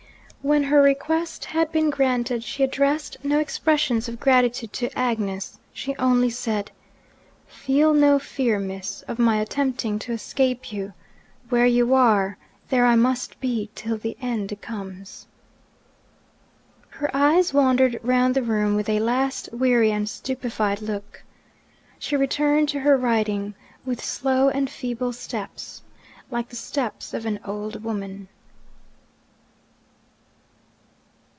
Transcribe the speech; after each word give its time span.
When 0.43 0.63
her 0.63 0.81
request 0.81 1.45
had 1.45 1.71
been 1.71 1.91
granted, 1.91 2.43
she 2.43 2.63
addressed 2.63 3.15
no 3.23 3.37
expressions 3.37 4.09
of 4.09 4.19
gratitude 4.19 4.73
to 4.73 4.97
Agnes; 4.97 5.59
she 5.71 5.95
only 5.97 6.31
said, 6.31 6.71
'Feel 7.45 7.93
no 7.93 8.17
fear, 8.17 8.57
miss, 8.57 9.03
of 9.03 9.19
my 9.19 9.39
attempting 9.39 9.99
to 9.99 10.13
escape 10.13 10.71
you. 10.73 10.93
Where 11.49 11.67
you 11.67 11.93
are, 11.93 12.39
there 12.69 12.87
I 12.87 12.95
must 12.95 13.39
be 13.39 13.69
till 13.75 13.99
the 13.99 14.17
end 14.19 14.59
comes.' 14.61 15.27
Her 16.89 17.15
eyes 17.15 17.53
wandered 17.53 17.99
round 18.01 18.33
the 18.35 18.41
room 18.41 18.75
with 18.75 18.89
a 18.89 18.99
last 18.99 19.47
weary 19.53 19.91
and 19.91 20.09
stupefied 20.09 20.81
look. 20.81 21.21
She 21.99 22.15
returned 22.17 22.67
to 22.69 22.79
her 22.79 22.97
writing 22.97 23.53
with 23.85 24.03
slow 24.03 24.49
and 24.49 24.71
feeble 24.71 25.13
steps, 25.13 25.83
like 26.31 26.49
the 26.49 26.55
steps 26.55 27.13
of 27.13 27.27
an 27.27 27.39
old 27.45 27.83
woman. 27.83 28.27